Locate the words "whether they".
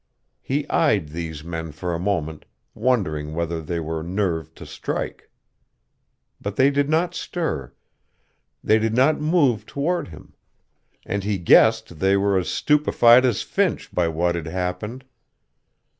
3.35-3.79